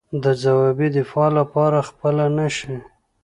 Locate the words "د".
0.23-0.25